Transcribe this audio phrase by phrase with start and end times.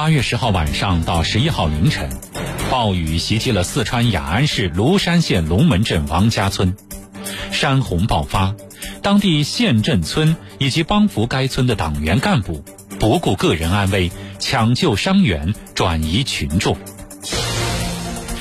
[0.00, 2.08] 八月十号晚上到十一号凌晨，
[2.70, 6.74] 暴雨袭击了四川雅安市芦山县龙门镇王家村，
[7.52, 8.54] 山洪爆发，
[9.02, 12.64] 当地县镇村以及帮扶该村的党员干部
[12.98, 16.78] 不顾个人安危，抢救伤员，转移群众。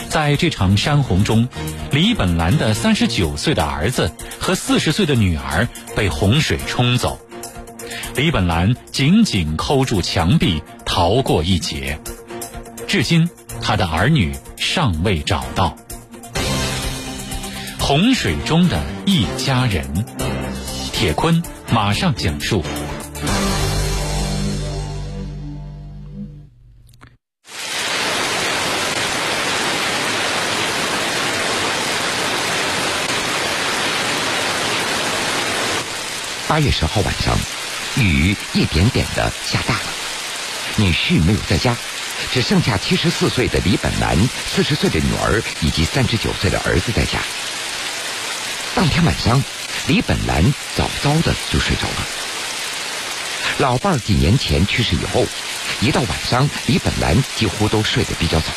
[0.08, 1.50] 在这场山洪中，
[1.92, 7.20] 李本兰的三十九岁的儿子和四十岁的女儿被洪水冲走，
[8.16, 12.00] 李本兰紧紧扣住墙壁逃过一劫。
[12.88, 13.30] 至今，
[13.62, 15.78] 他的儿女尚未找到。
[17.80, 20.04] 洪水中的一家人，
[20.92, 22.64] 铁坤马上讲述。
[36.48, 37.38] 八月十号晚上，
[38.04, 39.89] 雨一点点的下大。
[40.80, 41.76] 女婿没有在家，
[42.32, 47.20] 只剩下七十四岁的李本兰、四十岁的女儿以及三十九岁的儿子在家。
[48.76, 49.44] 当天晚上，
[49.88, 50.42] 李本兰
[50.78, 52.08] 早早的就睡着了。
[53.58, 55.26] 老伴儿几年前去世以后，
[55.82, 58.48] 一到晚上，李本兰几乎都睡得比较早。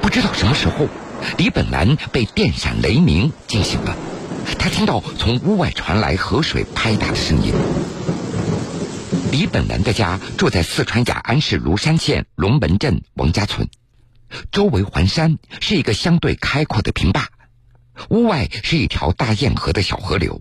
[0.00, 0.88] 不知道什么时候，
[1.36, 3.96] 李本兰被电闪雷鸣惊醒了。
[4.58, 7.52] 他听到从屋外传来河水拍打的声音。
[9.34, 13.68] 李本兰的家住在四川雅安市芦山县龙门镇王家村，
[14.52, 17.30] 周围环山，是一个相对开阔的平坝。
[18.10, 20.40] 屋外是一条大堰河的小河流，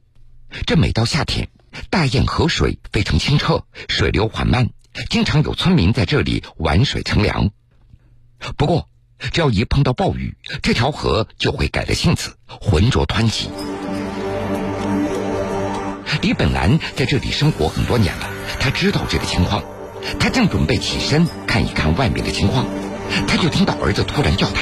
[0.67, 1.49] 这每到夏天，
[1.89, 4.69] 大堰河水非常清澈，水流缓慢，
[5.09, 7.49] 经常有村民在这里玩水乘凉。
[8.57, 13.49] 不过，只要一碰到暴雨，这条河就会改了性子，浑浊湍急。
[16.23, 19.61] 李本兰在这里生活很多年了，他知道这个情况。
[20.21, 22.65] 他正准备起身看一看外面的情况，
[23.27, 24.61] 他就听到儿子突然叫他：“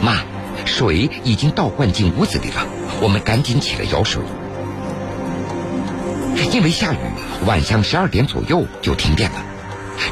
[0.00, 0.22] 妈，
[0.64, 2.64] 水已经倒灌进屋子里了，
[3.00, 4.22] 我们赶紧起来舀水。”
[6.54, 6.96] 因为下雨，
[7.44, 9.42] 晚上十二点左右就停电了。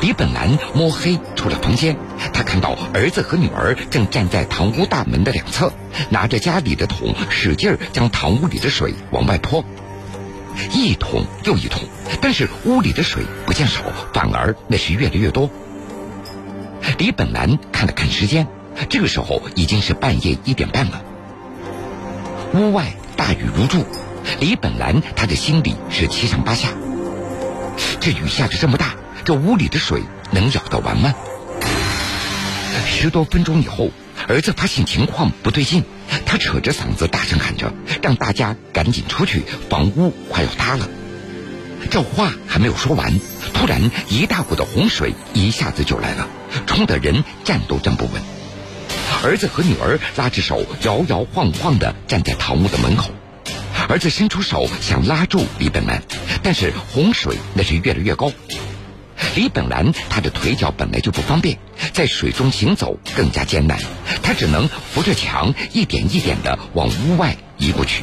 [0.01, 1.97] 李本兰摸黑出了房间，
[2.33, 5.73] 他看到儿子和女儿正站在堂屋大门的两侧，
[6.09, 9.65] 拿着家里的桶，使劲将堂屋里的水往外泼。
[10.73, 11.83] 一桶又一桶，
[12.21, 15.51] 但是屋里的水不见少，反而那是越来越多。
[16.99, 18.47] 李本兰看了看时间，
[18.89, 21.03] 这个时候已经是半夜一点半了。
[22.55, 23.85] 屋外大雨如注，
[24.41, 26.69] 李本兰他的心里是七上八下。
[28.01, 28.95] 这雨下的这么大，
[29.25, 31.15] 这屋里的水能舀得完吗？
[32.87, 33.91] 十多分钟以后，
[34.29, 35.85] 儿子发现情况不对劲。
[36.31, 40.89] 他扯着嗓子大声喊着，让大家赶紧出去，房屋快要塌了。
[41.91, 43.19] 这话还没有说完，
[43.53, 46.29] 突然一大股的洪水一下子就来了，
[46.69, 48.23] 冲得人站都站不稳。
[49.25, 53.11] 儿子和女儿拉着手，摇摇晃晃地站在堂屋的门口。
[53.89, 56.01] 儿子伸出手想拉住李本兰，
[56.45, 58.31] 但是洪水那是越来越高。
[59.37, 61.59] 李本兰他的腿脚本来就不方便，
[61.93, 63.79] 在水中行走更加艰难，
[64.23, 68.03] 他只能扶着墙一点一点的往屋外移过去。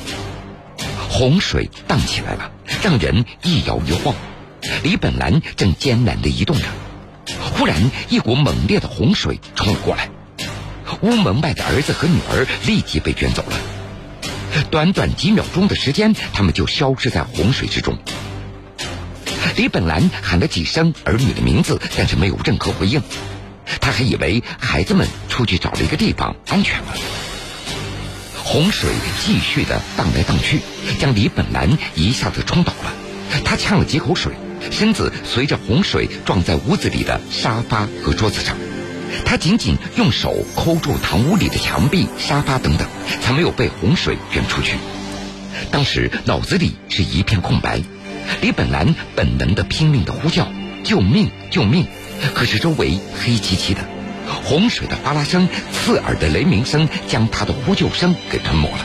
[1.09, 2.51] 洪水荡起来了，
[2.83, 4.15] 让人一摇一晃。
[4.83, 6.65] 李本兰正艰难的移动着，
[7.53, 10.09] 忽然一股猛烈的洪水冲了过来，
[11.01, 13.57] 屋门外的儿子和女儿立即被卷走了。
[14.69, 17.97] 短短几秒钟的时间，他们就消失在洪水之中。
[19.55, 23.01] 李本兰喊了几声儿女的名字，但是没有任何回应。
[23.81, 26.95] 他还以为孩子们出去找了一个地方安全了。
[28.43, 28.89] 洪水
[29.25, 30.61] 继续的荡来荡去，
[30.99, 32.93] 将李本兰一下子冲倒了。
[33.43, 34.31] 他呛了几口水，
[34.71, 38.55] 身子随着洪水撞在屋子里的沙发和桌子上。
[39.25, 42.87] 他紧紧用手抠住堂屋里的墙壁、沙发等等，
[43.21, 44.77] 才没有被洪水卷出去。
[45.71, 47.81] 当时脑子里是一片空白。
[48.41, 50.47] 李本兰本能的拼命的呼叫
[50.83, 51.29] ：“救命！
[51.49, 51.85] 救命！”
[52.33, 53.81] 可是周围黑漆漆的，
[54.43, 58.79] 洪水的哗啦声、刺耳的雷鸣声将他的呼救声给吞没了。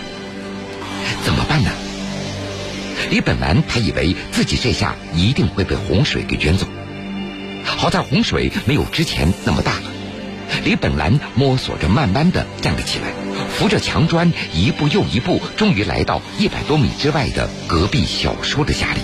[1.24, 1.70] 怎么办呢？
[3.10, 6.66] 李本兰他以为自己这下一定会被洪水给卷走，
[7.64, 9.82] 好在洪水没有之前那么大了。
[10.64, 13.12] 李本兰摸索着，慢慢的站了起来，
[13.50, 19.00] 扶着墙砖，一步又一步，终于来到一百多米之外的隔壁小叔的家里。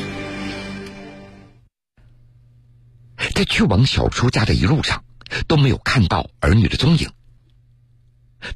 [3.38, 5.05] 在去往小叔家的一路上，
[5.46, 7.08] 都没有看到儿女的踪影。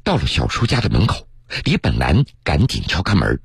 [0.03, 1.25] 到了小叔家的门口，
[1.63, 3.39] 李本兰赶紧敲开门。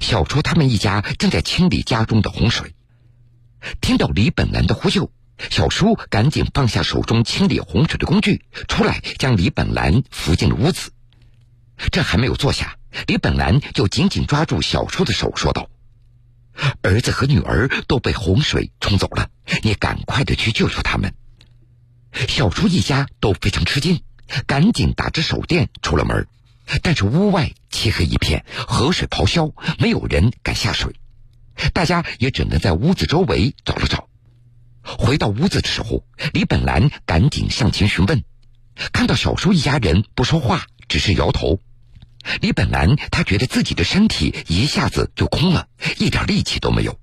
[0.00, 2.72] 小叔他们一家正在清理家中的洪水。
[3.80, 5.10] 听到李本兰的呼救，
[5.50, 10.92] 小叔赶紧放下手中清理洪水的工具，出来将李本兰扶进了屋子。
[11.90, 12.76] 这还没有坐下，
[13.08, 15.68] 李本兰就紧紧抓住小叔的手，说道
[16.82, 19.30] ：“儿子和女儿都被洪水冲走了，
[19.62, 21.14] 你赶快的去救救他们。”
[22.28, 24.02] 小叔一家都非常吃惊，
[24.46, 26.26] 赶紧打着手电出了门。
[26.82, 30.94] 但是屋外漆黑一片，河水咆哮，没有人敢下水，
[31.72, 34.08] 大家也只能在屋子周围找了找。
[34.82, 38.22] 回到屋子的时候，李本兰赶紧上前询问，
[38.92, 41.60] 看到小叔一家人不说话，只是摇头。
[42.40, 45.68] 李本兰她觉得自己的身体一下子就空了，
[45.98, 46.98] 一点力气都没有。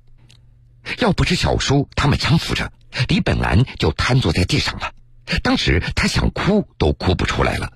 [1.00, 2.72] 要不是小叔他们搀扶着，
[3.08, 4.94] 李本兰就瘫坐在地上了。
[5.44, 7.74] 当时他想哭都哭不出来了。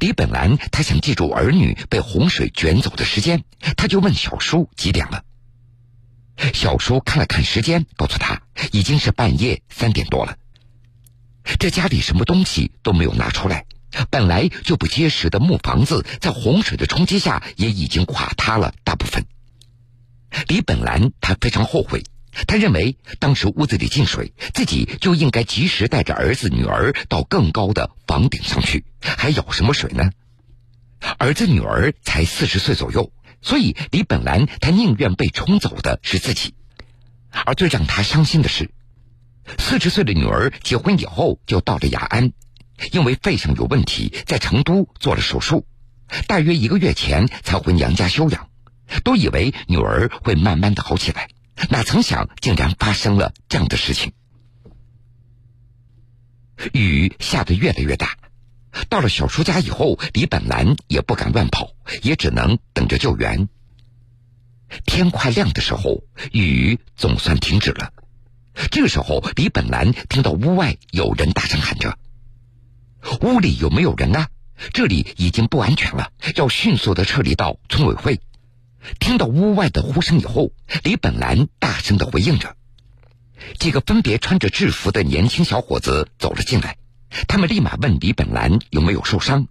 [0.00, 3.44] 李本兰他想记住儿女被洪水卷走的时间，
[3.76, 5.24] 他就问小叔几点了。
[6.54, 10.36] 小叔看了看时间，告诉他已经是半夜三点多了。
[11.58, 13.64] 这家里什么东西都没有拿出来，
[14.10, 19.24] 本来就不结实的木房子，在洪水的冲击下也已经垮塌了大部分。
[20.46, 22.04] 李本兰他非常后悔，
[22.46, 30.10] 他认为当时屋子里进水，自己就应该及时带着儿子女儿到更高的房顶上去，还舀什么水呢？
[31.18, 33.12] 儿子女儿才四十岁左右。
[33.40, 36.54] 所以，李本兰她宁愿被冲走的是自己，
[37.30, 38.70] 而最让她伤心的是，
[39.58, 42.32] 四十岁的女儿结婚以后就到了雅安，
[42.92, 45.66] 因为肺上有问题，在成都做了手术，
[46.26, 48.48] 大约一个月前才回娘家休养，
[49.04, 51.28] 都以为女儿会慢慢的好起来，
[51.70, 54.12] 哪曾想竟然发生了这样的事情。
[56.72, 58.16] 雨下得越来越大。
[58.88, 61.72] 到了小叔家以后，李本兰也不敢乱跑，
[62.02, 63.48] 也只能等着救援。
[64.84, 67.92] 天快亮的时候，雨总算停止了。
[68.70, 71.96] 这个时候，李本兰听到屋外有人大声喊着
[73.22, 74.28] ：“屋里有没有人啊？
[74.72, 78.20] 这里已经不安全了，要迅速的撤离到村委会。”
[79.00, 80.52] 听到屋外的呼声以后，
[80.82, 82.56] 李本兰大声的回应着。
[83.58, 86.76] 几个分别穿着制服的年轻小伙子走了进来。
[87.26, 89.48] 他们立马问李本兰有没有受伤，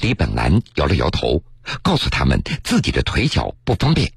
[0.00, 1.42] 李本兰摇了摇头，
[1.82, 4.12] 告诉他们自己的腿脚不方便。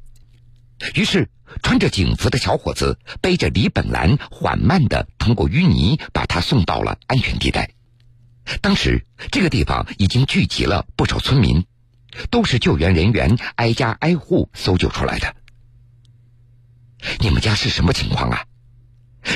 [0.95, 1.29] 于是，
[1.61, 7.71] 穿着警服的小伙子背着李本兰，缓慢的通过淤泥，把他送到了安全地带。
[8.61, 11.65] 当时，这个地方已经聚集了不少村民，
[12.29, 15.35] 都是救援人员挨家挨户搜救出来的。
[17.19, 18.45] 你们家是什么情况啊？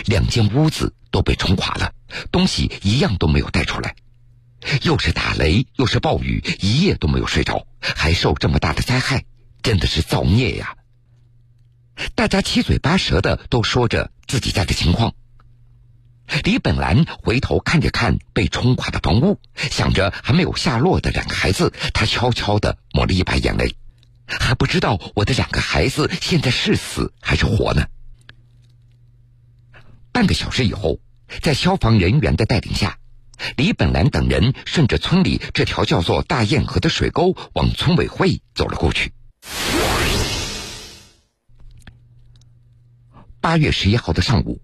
[0.06, 1.94] 两间屋子都被冲垮了，
[2.32, 3.96] 东西一样都没有带出来。
[4.82, 9.26] 又是打雷，又是暴雨，一夜都没有睡着，还受这么大的灾害，
[9.62, 10.76] 真的是造孽呀！
[12.16, 15.14] 大家七嘴八舌的都说着自己家的情况。
[16.44, 23.76] 李本兰回头看着看被冲垮的房屋，想着还没有下落的两个孩子，他悄悄的抹了一把眼泪，
[24.26, 27.86] 还不知道我的两个孩子现在是死还是活呢。
[30.12, 31.00] 半个小时以后，
[31.42, 32.98] 在消防人员的带领下，
[33.56, 39.14] 李本兰等人顺着村里这条叫做大堰河的水沟往村委会走了过去。
[43.42, 44.60] 八月十一号的上午，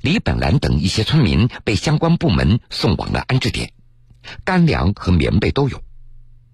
[0.00, 3.72] 李本兰等一些村民被相关部门送往了安置点，
[4.44, 5.82] 干粮和棉被都有。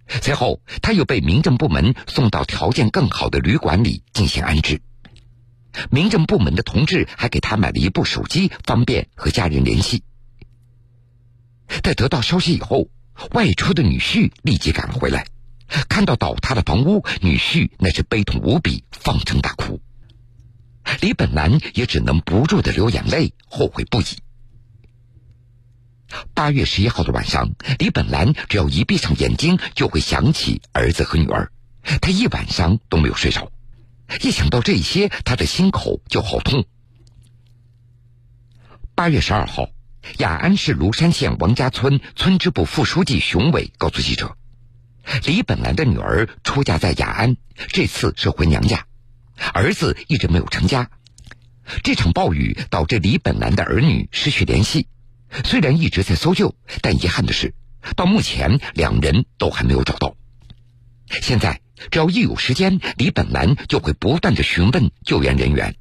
[0.08, 4.82] 随后，他又被民政部门送到条件更好的旅馆里进行安置。
[5.90, 10.02] 民政部门的同志还给他买了一部手机，方便和家人联系。
[11.84, 12.88] 在得到消息以后，
[13.30, 15.28] 外出的女婿立即赶回来，
[15.88, 19.80] 看到倒塌的房屋，女婿那是悲痛无比，放声大哭。
[21.00, 24.04] 李本兰也只能不住的流眼泪，后悔不已。
[26.34, 31.52] 八月十一号的晚上，李本兰只要一闭上眼睛，就会想起儿子和女儿，
[32.00, 33.52] 她一晚上都没有睡着。
[34.20, 36.64] 一想到这些，他的心口就好痛。
[38.96, 39.68] 八月十二号，
[40.18, 44.36] 雅安市芦山县王家村村支部副书记熊伟告诉记者
[45.24, 47.36] ：“李本兰的女儿出嫁在雅安，
[47.68, 48.84] 这次是回娘家，
[49.54, 50.90] 儿子一直没有成家。
[51.82, 54.86] 这场暴雨导致李本兰的儿女失去联系，
[55.44, 57.54] 虽然一直在搜救，但遗憾的是，
[57.96, 60.16] 到目前两人都还没有找到。
[61.20, 65.76] 现在。”只要一有时间，李本兰就会不断的询问救援人员：“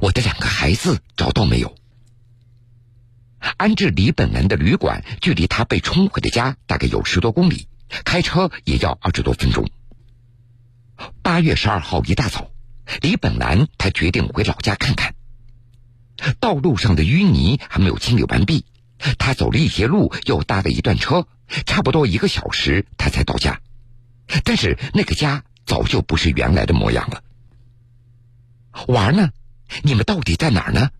[0.00, 1.74] 我的两个孩子找到没有？”
[3.58, 7.66] 安置李本兰的旅馆距离他被冲毁的家大概有十多公里，
[8.04, 9.68] 开车也要二十多分钟。
[11.22, 12.48] 八月十二号一大早，
[13.00, 15.14] 李本兰他决定回老家看看。
[16.40, 18.64] 道路上的淤泥还没有清理完毕，
[19.18, 21.26] 他走了一截路，又搭了一段车，
[21.66, 23.60] 差不多一个小时，他才到家。
[24.44, 27.22] 但是那个家早就不是原来的模样了。
[28.88, 29.30] 娃呢？
[29.82, 30.90] 你们到底在哪儿呢？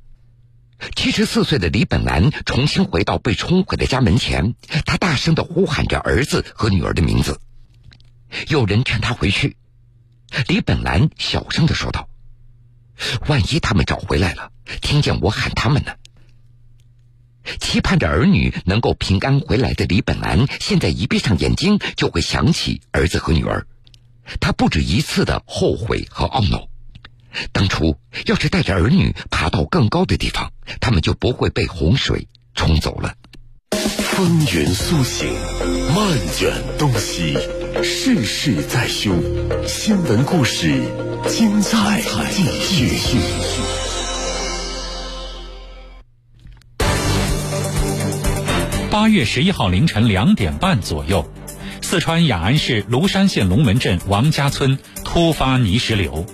[0.94, 7.40] 七十四岁的李本兰重新回到被冲毁的家门前，他大声的呼喊着儿子和女儿的名字。
[8.48, 9.56] 有人劝他回去，
[10.48, 12.08] 李本兰小声的说道
[13.28, 15.92] ：“万一他们找回来了，听见我喊他们呢？”
[17.60, 23.66] 期盼着儿女能够平安回来的李本兰，现在一闭上眼睛就会想起儿子和女儿，
[24.40, 26.66] 他不止一次的后悔和懊恼。
[27.52, 33.14] 当初要是带着儿女爬到更高的地方，他们就不会被洪水冲走了。
[33.70, 35.32] 风云苏醒，
[35.94, 37.38] 漫卷东西，
[37.82, 39.14] 世事在胸。
[39.66, 40.82] 新闻故事，
[41.28, 43.18] 精彩继续。
[48.90, 51.30] 八月十一号凌晨两点半左右，
[51.82, 56.24] 四川雅安市芦山县龙门镇王家村突发泥石流。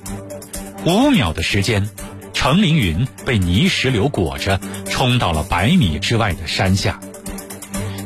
[0.86, 1.88] 五秒的时间，
[2.32, 7.00] 程凌云被泥石流裹着，冲到了百米之外的山下。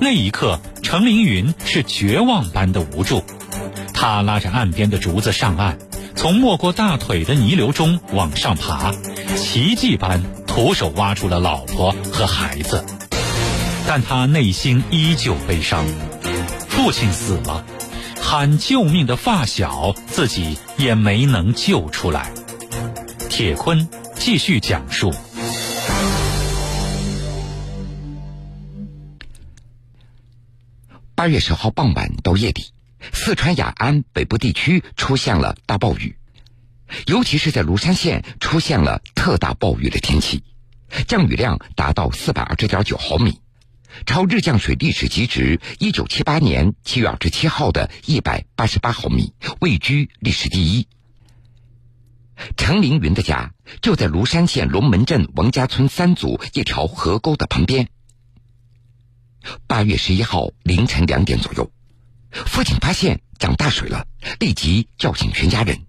[0.01, 3.25] 那一刻，程凌云是绝望般的无助。
[3.93, 5.77] 他拉着岸边的竹子上岸，
[6.15, 8.95] 从没过大腿的泥流中往上爬，
[9.37, 12.85] 奇迹般徒手挖出了老婆和孩子。
[13.89, 15.85] 但他内心依旧悲伤，
[16.69, 17.65] 父亲死了，
[18.23, 22.31] 喊救命的发小自己也没能救出来。
[23.29, 25.13] 铁坤继续讲述。
[31.17, 32.67] 八月十号傍晚到夜里，
[33.11, 36.19] 四川雅安北部地区出现了大暴雨，
[37.07, 40.45] 尤其是在芦山县出现了特大暴雨的天气，
[41.09, 43.41] 降雨量达到四百二十点九毫米，
[44.05, 50.87] 超日降水历史极值一九七八年七月二十七号的一百八十八毫米，位居历史第一。
[52.59, 57.89] 程凌云的家就在芦山县龙门镇王家村三组一条河沟的旁边。
[59.67, 61.71] 八月十一号凌晨两点左右，
[62.31, 64.07] 父亲发现涨大水了，
[64.39, 65.87] 立即叫醒全家人，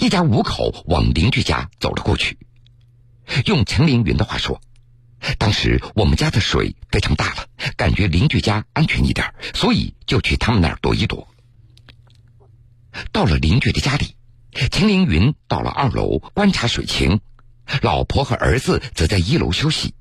[0.00, 2.38] 一家五口往邻居家走了过去。
[3.46, 4.60] 用陈凌云的话说，
[5.38, 11.28] 当时我们家的水非常大了，感觉邻居家安全一点，所以就去他们那儿躲一躲。
[13.12, 14.16] 到了邻居的家里。
[14.70, 17.18] 陈凌云到了二楼观察水情，
[17.82, 19.94] 老婆和儿子则在一楼休息。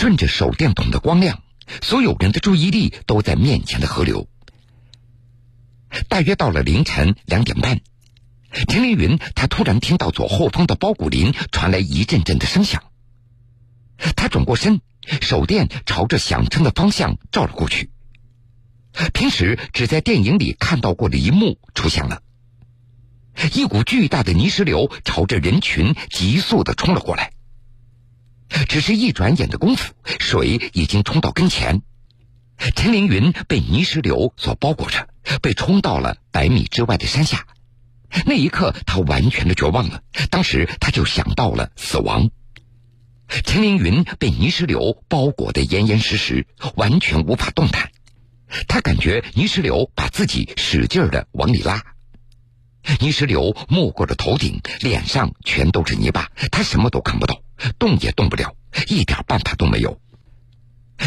[0.00, 1.42] 顺着手电筒的光亮，
[1.82, 4.30] 所有人的注意力都在面前的河流。
[6.08, 7.82] 大约到了凌晨两点半，
[8.66, 12.82] 陈凌云他突然听到左后方的包谷林传来一阵阵的声响。
[14.16, 14.80] 他转过身，
[15.20, 17.90] 手电朝着响声的方向照了过去。
[19.12, 22.22] 平时只在电影里看到过的一幕出现了。
[23.52, 27.34] 一股巨大的泥石流朝着人群急速的冲了过来。
[28.68, 31.82] 只是一转眼的功夫，水已经冲到跟前。
[32.76, 35.08] 陈凌云被泥石流所包裹着，
[35.40, 37.46] 被冲到了百米之外的山下。
[38.26, 40.02] 那一刻，他完全的绝望了。
[40.30, 42.30] 当时他就想到了死亡。
[43.44, 47.92] 陈凌云被泥石流包裹得严严实实，完全无法动弹。
[48.66, 51.84] 他感觉泥石流把自己使劲的往里拉。
[52.98, 57.40] 泥石流没过了头顶，脸上全都是泥巴，他什么都看不到，
[57.78, 58.54] 动也动不了，
[58.88, 60.00] 一点办法都没有。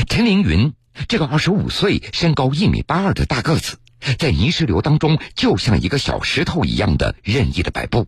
[0.07, 0.73] 陈凌云
[1.07, 3.77] 这个二十五岁、身高一米八二的大个子，
[4.17, 8.07] 在泥石流当中就像一个小石头一样的任意的摆布。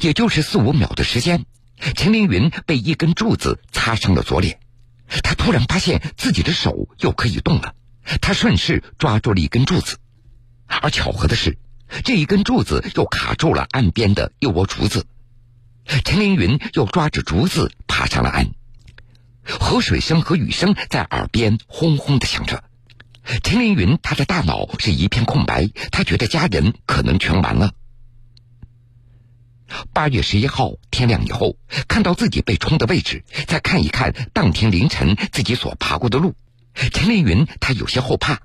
[0.00, 1.44] 也就是四五秒的时间，
[1.94, 4.58] 陈凌云被一根柱子擦伤了左脸，
[5.22, 7.74] 他突然发现自己的手又可以动了，
[8.20, 9.98] 他顺势抓住了一根柱子，
[10.66, 11.58] 而巧合的是。
[12.02, 15.06] 这一根柱子又卡住了岸边的一窝竹子，
[15.84, 18.50] 陈凌云又抓着竹子爬上了岸。
[19.42, 22.64] 河水声和雨声在耳边轰轰的响着，
[23.42, 27.72] 陈凌云他的大脑是一片空白，他觉得家人可能全完了。
[29.92, 31.56] 八月十一号天亮以后，
[31.88, 36.34] 看到自己被冲的位置，再看一看当天凌晨自己所爬过的路，
[36.74, 38.40] 陈凌云他有些后怕。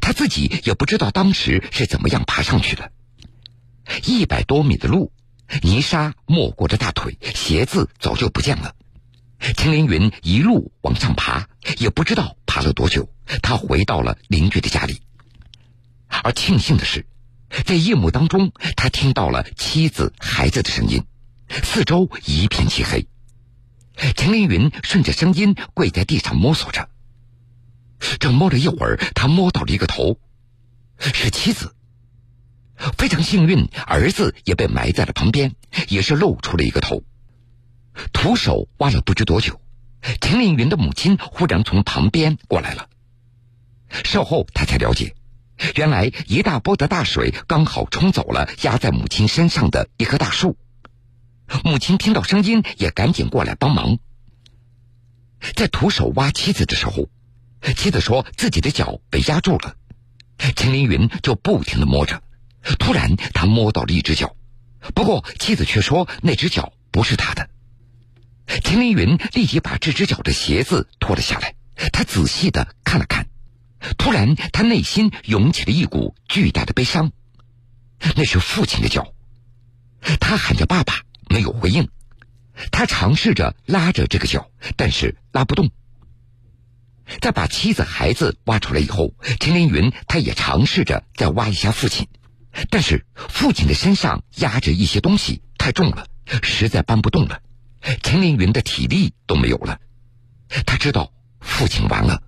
[0.00, 2.92] 他自己也不知道当时是怎么样爬上去的。
[4.04, 5.12] 一百多米的路，
[5.62, 8.74] 泥沙没过着大腿，鞋子早就不见了。
[9.56, 13.08] 陈凌云一路往上爬，也不知道爬了多久，
[13.42, 15.00] 他回到了邻居的家里。
[16.08, 17.06] 而庆幸的是，
[17.64, 21.04] 在夜幕当中，他听到了妻子、孩子的声音。
[21.62, 23.06] 四周一片漆黑，
[24.16, 26.88] 陈凌云顺着声音跪在地上摸索着。
[28.20, 30.18] 正摸了一会儿，他摸到了一个头，
[30.98, 31.74] 是妻子。
[32.96, 35.54] 非常幸运，儿子也被埋在了旁边，
[35.88, 37.02] 也是露出了一个头。
[38.12, 39.60] 徒手挖了不知多久，
[40.20, 42.88] 陈凌云的母亲忽然从旁边过来了。
[44.04, 45.14] 事后他才了解，
[45.74, 50.56] 原来一大波的大水刚好冲走了压在母亲身上的一棵大树。
[51.64, 53.98] 母亲听到声音，也赶紧过来帮忙。
[55.56, 57.08] 在徒手挖妻子的时候，
[57.76, 59.74] 妻子说自己的脚被压住了，
[60.54, 62.22] 陈凌云就不停的摸着。
[62.78, 64.36] 突然，他摸到了一只脚，
[64.94, 67.48] 不过妻子却说那只脚不是他的。
[68.64, 71.54] 陈凌云立即把这只脚的鞋子脱了下来，
[71.92, 73.28] 他仔细的看了看，
[73.96, 77.12] 突然他内心涌起了一股巨大的悲伤，
[78.16, 79.12] 那是父亲的脚，
[80.20, 81.88] 他喊着爸爸，没有回应，
[82.72, 85.70] 他尝试着拉着这个脚，但是拉不动。
[87.20, 92.06] 在把妻子、孩子挖出来以后，陈凌云他也尝试着再挖一下父亲。
[92.70, 96.06] 但是父亲的身上压着一些东西，太重了，
[96.42, 97.40] 实在搬不动了。
[98.02, 99.80] 陈凌云的体力都没有了，
[100.66, 102.22] 他知道父亲完了。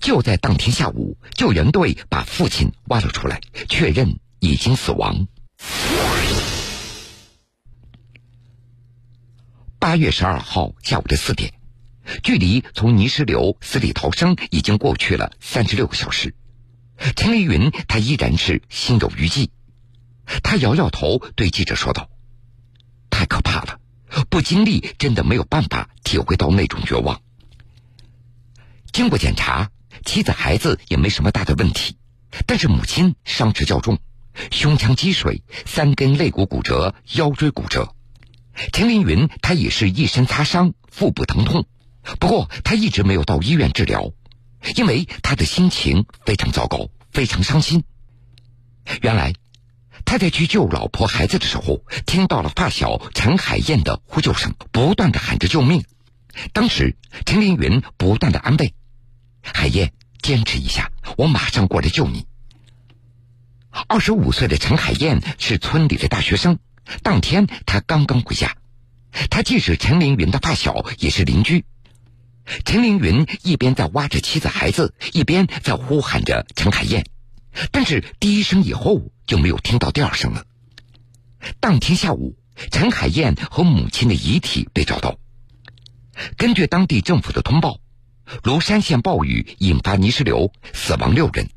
[0.00, 5.26] 就在当天下午，救援队把父亲挖了出来，确认已经死亡。
[9.80, 11.52] 八月十二号下午的四点，
[12.22, 16.32] 距离从泥石流死里逃生已经过去了三十六个小时。
[17.16, 19.50] 陈凌云，他依然是心有余悸。
[20.44, 22.08] 他摇摇头，对记者说道
[23.10, 23.80] ：“太可怕了，
[24.30, 27.20] 不经历真的没有办法体会到那种绝望。”
[28.92, 29.70] 经过检查，
[30.04, 31.96] 妻子、孩子也没什么大的问题，
[32.46, 33.98] 但是母亲伤势较重，
[34.52, 37.94] 胸腔积水，三根肋骨骨折，腰椎骨折。
[38.72, 41.66] 陈凌云他也是一身擦伤，腹部疼痛，
[42.20, 44.12] 不过他一直没有到医院治疗。
[44.76, 47.84] 因为他的心情非常糟糕，非常伤心。
[49.00, 49.34] 原来，
[50.04, 55.84] 他在去救老婆孩子的时候，听到了发小陈海燕的呼救声，不断的喊着救命。
[56.52, 56.96] 当时，
[57.26, 58.74] 陈凌云不断的安慰
[59.42, 62.26] 海燕：“坚持一下，我马上过来救你。”
[63.88, 66.58] 二十五岁的陈海燕是村里的大学生，
[67.02, 68.56] 当天她刚刚回家，
[69.30, 71.64] 她既是陈凌云的发小，也是邻居。
[72.64, 77.06] 陈凌云一边在挖着妻子孩子，一边在呼喊着陈海燕，
[77.70, 80.44] 但是第一声以后就没有听到第二声了。
[81.60, 82.36] 当天下午，
[82.70, 85.18] 陈海燕和母亲的遗体被找到。
[86.36, 87.78] 根据当地政府的通报，
[88.42, 91.48] 庐山县暴雨引发泥石流，死亡六人。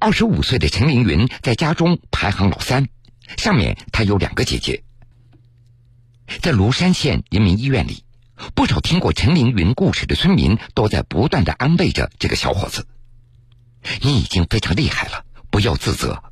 [0.00, 2.88] 二十五岁的陈凌云在家中排行老三，
[3.36, 4.82] 上面他有两个姐姐。
[6.42, 8.04] 在庐山县人民医院里。
[8.54, 12.86] 不少听过陈凌云故事的村民都在不断的安慰着这个小伙子
[14.02, 16.22] ：“你已经非常厉害了，不要自责。”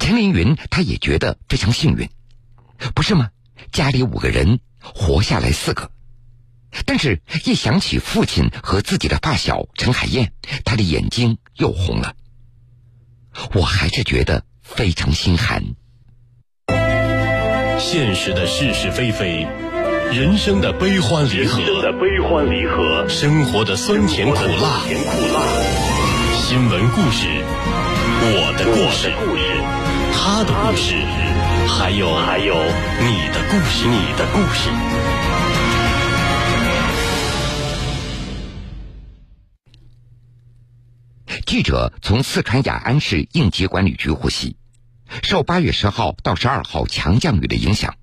[0.00, 2.08] 陈凌云他也觉得非常幸运，
[2.94, 3.30] 不是吗？
[3.72, 5.90] 家里五个人活下来四个，
[6.84, 10.32] 但是一想起父亲和自己的发小陈海燕，
[10.64, 12.14] 他的眼睛又红了。
[13.54, 15.62] 我还是觉得非常心寒。
[17.78, 19.46] 现实的是是非非。
[20.12, 25.40] 人生的悲欢离合，人生的悲欢离合，生活的酸甜苦辣，甜苦辣。
[26.32, 27.26] 新闻故事，
[28.22, 29.10] 我的故事，
[30.14, 30.94] 他的故事，
[31.68, 34.70] 还有还有你的故事，你的故事。
[41.44, 44.56] 记者从四川雅安市应急管理局获悉，
[45.22, 47.94] 受八月十号到十二号强降雨的影响。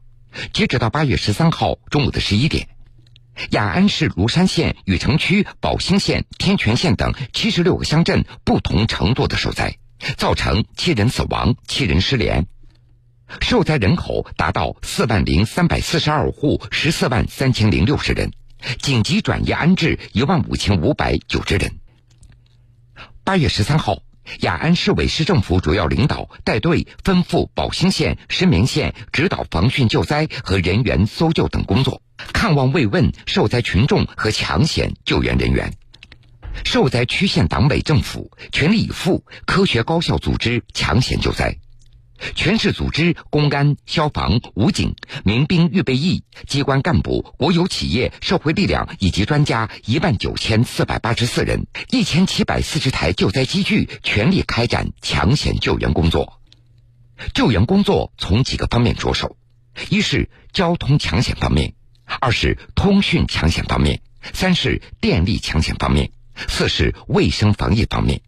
[0.54, 2.67] 截止到八月十三号中午的十一点，
[3.52, 9.78] 雅安市芦山县禹城区宝兴县天全县等七十六个乡镇不同程度的受灾，
[10.17, 12.48] 造成七人死亡、七人失联，
[13.41, 18.32] 受灾人口达到四万零三百四十二户十四万三千零六十人，
[18.82, 21.80] 紧急转移安置一万五千五百九十人。
[23.24, 24.04] 八月十三号。
[24.40, 32.02] 雅安市委市政府主要领导带队奔赴宝兴县、石棉县，指导防汛救灾和人员搜救等工作，
[32.34, 35.74] 看望慰问受灾群众和抢险救援人员。
[36.64, 41.58] 受灾区县党委政府全力以赴、科学高效组织抢险救灾。
[42.36, 56.40] 全市组织公安、消防、武警、民兵预备役机关干部、国有企业、社会力量以及专家一万九千四百八十四人，一千七百四十台救灾机具，全力开展抢险救援工作。
[57.34, 59.38] 救援工作从几个方面着手：
[59.90, 61.74] 一是交通抢险方面，
[62.20, 64.02] 二是通讯抢险方面，
[64.34, 66.12] 三是电力抢险方面，
[66.48, 68.22] 四是卫生防疫方面。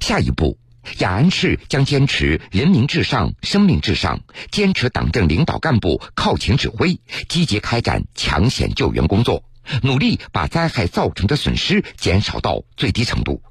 [0.00, 0.58] 下一步，
[0.98, 4.20] 雅安市将坚持人民至上、生命至上，
[4.50, 9.44] 坚持党政领导干部靠前指挥，积极开展抢险救援工作，
[9.82, 13.42] 努力把灾害造成的损失减少到最低程度，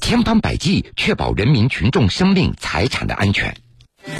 [0.00, 3.56] 千方百计确保人民群众生命财产的安全。